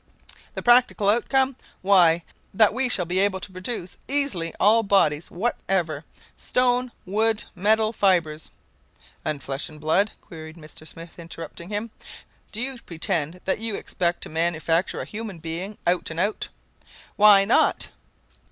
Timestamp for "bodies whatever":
4.81-6.05